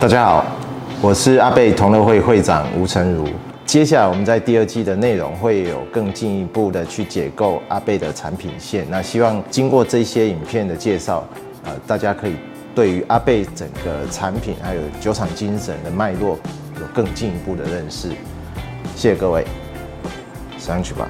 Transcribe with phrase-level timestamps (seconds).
[0.00, 0.46] 大家好，
[1.02, 3.28] 我是阿贝同乐会会长吴成儒。
[3.66, 8.86] 接下来我们在第二季的内容会有更进一步的去解构阿贝的产品线。
[8.88, 11.22] 那希望经过这些影片的介绍，
[11.64, 12.36] 呃，大家可以
[12.74, 16.38] 对于阿贝整个产品还有酒厂精神的脉络
[16.80, 18.08] 有更进一步的认识。
[18.96, 19.44] 谢谢各位，
[20.56, 21.06] 上去吧。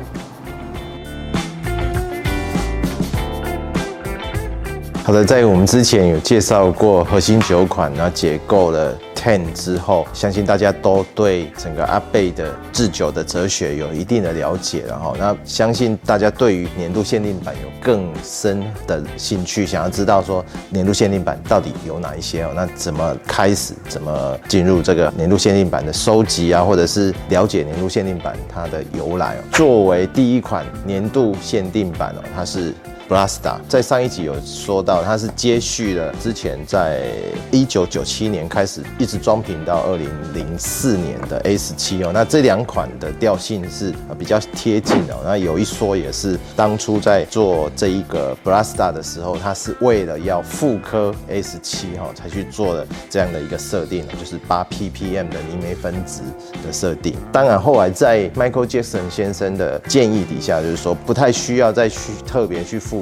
[5.11, 15.17] 好的，在我们之前有介绍过核心酒款，然后解构了 Ten 之后，相信大家都对整个阿贝的制酒的哲学有一定的了解然后。
[15.19, 22.53] 那相信大家对于年度限定版有更深的兴趣，想要知道说年度限定版到底有哪一些哦？
[22.55, 23.75] 那怎么开始？
[23.89, 26.63] 怎么进入这个年度限定版的收集啊？
[26.63, 29.43] 或者是了解年度限定版它的由来哦？
[29.51, 32.73] 作为第一款年度限定版哦，它是。
[33.11, 37.03] Brasta 在上一集有说到，它是接续了之前在
[37.51, 42.13] 一九九七年开始一直装瓶到二零零四年的 A 十七哦。
[42.15, 45.17] 那这两款的调性是比较贴近哦。
[45.25, 56.21] 那有一说也是当初在做这一个 Brasta 的时候，它是为了要复刻 A 十七哈才去做的这样的一个设定，就是八 ppm 的泥煤分值
[56.65, 57.17] 的设定。
[57.33, 63.00] 当然后来在 Michael Jackson 先生的建议底下，就是说不太需要再去特别去复。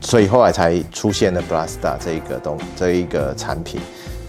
[0.00, 3.80] 所以后来才出现了 Brasta 这一个东这一个产品。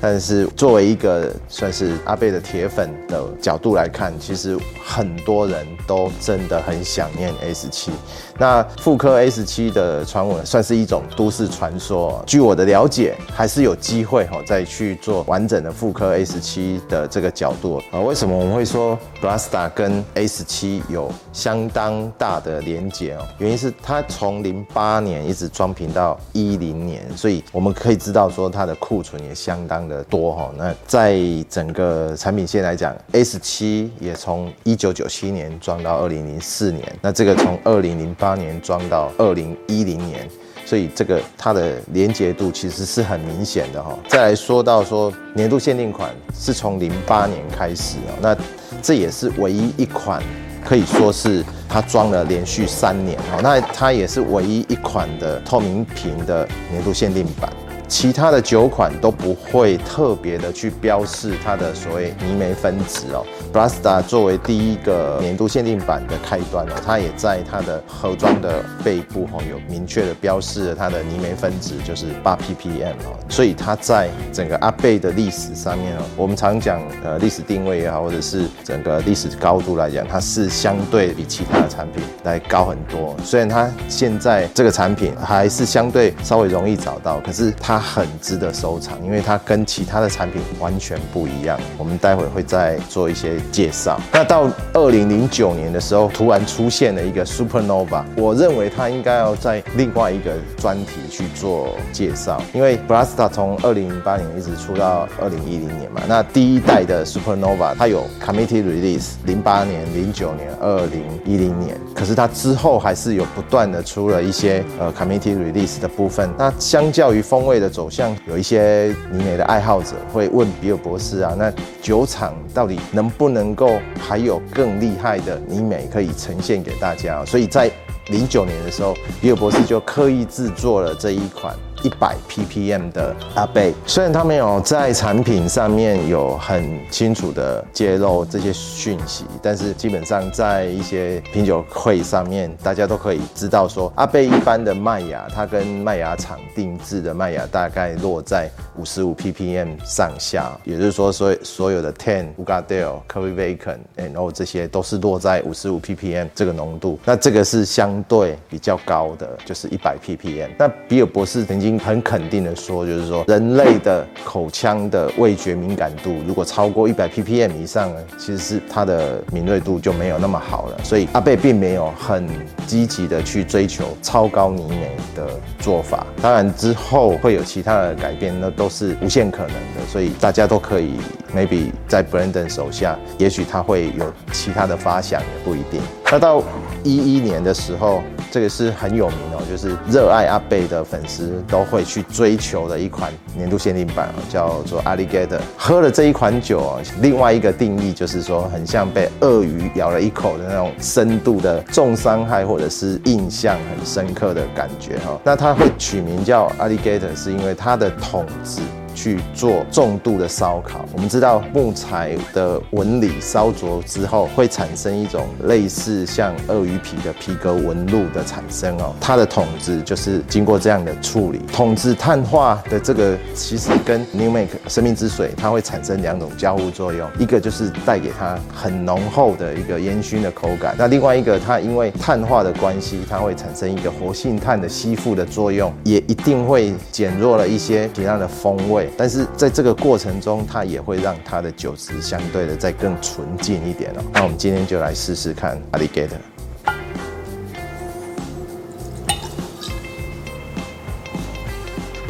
[0.08, 7.92] 但是作为一个算是阿贝的铁粉的角度来看，其实很多人都真的很想念 A 十七。
[8.38, 12.24] 那复刻 A 十七的传闻算是一种都市传说。
[12.28, 18.00] 据我的了解，还是有机会哈再去做完整的复刻 A 十七的这个角度啊。
[18.00, 23.26] 为什么我们会说 Brasta 跟 A 十七有相当大的连结哦？
[23.40, 29.95] 原因是它从零八年一直装瓶到一零年，所以我们可以知道说它的库存也相当的。
[30.04, 40.30] 多哈，那在整个产品线来讲，A 十七也从一九九七年装到二零零四年，那这个从二零零八年装到二零一零年，
[40.66, 43.98] 所以这个它的连结度其实是很明显的哈。
[44.08, 48.38] 再来说到说年度限定款是从零八年开始哦，那
[48.82, 50.22] 这也是唯一一款
[50.64, 57.52] 可以说是它装了连续三年哈，那它也是唯一一款的透明屏的年度限定版。
[57.88, 63.26] 其他的酒款都不会特别的去标示它的所谓泥煤分值哦。
[63.54, 73.16] Brasta 作为第一个年度限定版的开端哦，它也在它的盒装的背部哦有明确的标示了它的泥煤分值就是八 ppm 哦。
[73.30, 83.16] 所以它在整个阿贝的历史上面哦，我们常讲呃历史定位也好，或者是整个历史高度来讲，它是相对比其他的产品来高很多。
[83.24, 87.75] 虽然它现在这个产品还是相对稍微容易找到，可是它。
[87.76, 91.60] 它很值得收藏，因为它跟其他的产品完全不一样。
[91.78, 94.00] 我们待会会再做一些介绍。
[94.14, 106.02] 那到二零零九年的时候，突然出现了一个 Supernova，我认为它应该要在另外一个专题去做介绍，因为 Brasta 从二零零八年一直出到二零一零年嘛。
[106.08, 116.30] 那第一代的 Supernova 它有 Committee Release，零八年、零九年、二零一零年，可是它之后还是有不断的出了一些呃 Committee Release 的部分。
[116.38, 127.24] 那相较于风味的走向，有一些尼美的爱好者会问比尔博士啊，那酒厂到底能不能够还有更厉害的尼美可以呈现给大家？
[127.26, 127.70] 所以在
[128.08, 131.56] 零九年的时候，比尔博士就刻意制作了这一款。
[131.84, 160.50] 一百 ppm 的阿贝，虽然他没有在产品上面有很清楚的揭露这些讯息，但是基本上在一些品酒会上面，大家都可以知道说，阿贝一般的麦芽，它跟麦芽厂定制的麦芽大概落在五十五 ppm 上下，也就是说，所所有的 Ten、Ugadale、Curry Bacon，、然后这些都是落在五十五 ppm 这个浓度，那这个是相相对比较高的，就是一百 ppm。
[160.58, 161.80] 那比尔博士曾经。
[161.86, 170.80] 很肯定的说，就是说人类的口腔的味觉敏感度，如果超过一百 ppm 以上呢，其实是它的敏锐度就没有那么好了。
[170.84, 172.28] 所以阿贝并没有很
[172.66, 175.28] 积极的去追求超高泥煤的
[175.60, 176.08] 做法。
[176.22, 179.86] 当然之后会有其他的改变，那都是无限可能的。
[179.88, 180.94] 所以大家都可以
[181.36, 185.82] maybe 在 Brandon 手下，也许他会有其他的发想，也不一定。
[186.12, 186.42] 那到
[186.84, 188.02] 一一年的时候，
[188.32, 195.40] 这个是很有名哦，就是热爱阿贝的粉丝都会去追求的一款年度限定版，叫做 Alligator。
[195.58, 205.20] 喝了这一款酒哦，另外一个定义就是说，很像被鳄鱼咬了一口的那种深度的重伤害，或者是印象很深刻的感觉哈。
[205.24, 208.62] 那它会取名叫 Alligator，是因为它的桶子。
[208.96, 210.86] 去做重度的烧烤。
[210.94, 221.40] 我们知道木材的纹理烧灼之后会产生一种类似像鳄鱼皮的皮革纹路的产生哦，它的桶子就是经过这样的处理。
[221.52, 238.85] 桶子碳化的这个其实跟 New Make 生命之水它会产生两种交互作用，一个就是带给它很浓厚的一个烟熏的口感，那另外一个它因为碳化的关系，它会产生一个活性炭的吸附的作用，也一定会减弱了一些其他的风味。
[238.98, 244.04] 但是在这个过程中，它也会让它的酒质相对的再更纯净一点哦。
[244.14, 246.20] 那我们今天就来试试看 Alligator。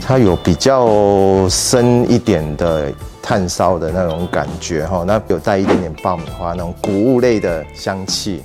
[0.07, 2.93] 它有比较深一点的
[3.23, 8.43] 炭烧的那种感觉哈，那有带一点点爆米花那种谷物类的香气。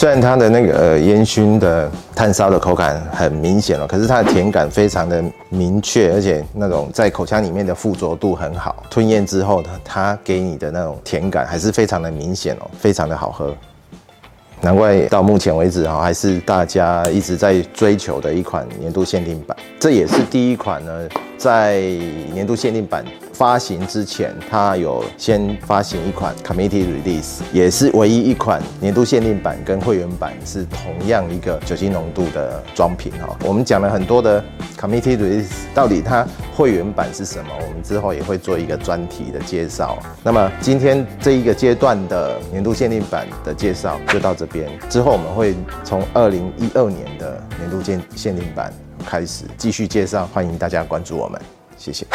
[0.00, 13.54] 虽然它的那个呃烟熏的炭烧的口感很明显了，可是它的甜感非常的明确，而且那种在口腔里面的附着度很好，吞咽之后它它给你的那种甜感还是非常的明显哦，非常的好喝。
[14.62, 19.54] 难怪到目前为止哈，还是大家一直在追求的一款年度限定版。
[19.78, 21.08] 这也是第一款呢，
[21.40, 21.80] 在
[22.34, 23.02] 年度限定版
[23.32, 33.34] 发行之前，它有先发行一款 Committee Release，也是唯一一款年度限定版跟会员版是同样一个酒精浓度的装瓶哈。
[33.46, 34.44] 我们讲了很多的
[34.78, 37.48] Committee Release，到底它会员版是什么？
[37.54, 39.98] 我们之后也会做一个专题的介绍。
[40.22, 45.54] 那么今天这一个阶段的年度限定版的介绍就到这边，之后我们会
[45.84, 48.70] 从二零一二年的年度限限定版
[49.04, 51.40] 开始继续介绍，欢迎大家关注我们，
[51.76, 52.06] 谢谢。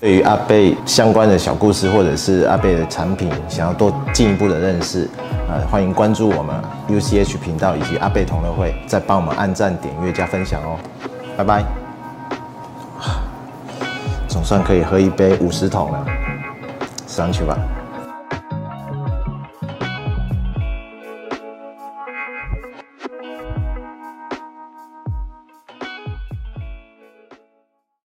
[0.00, 5.08] 对于阿贝相关的小故事，或者是阿贝的产品，想要多进一步的认识，
[5.48, 6.54] 呃，欢迎关注我们
[6.88, 10.78] UCH 频道以及阿贝同乐会，再帮我们按赞、点阅、加分享哦，
[11.38, 11.64] 拜拜。
[14.28, 16.06] 总算可以喝一杯五十桶了，
[17.06, 17.56] 上去吧。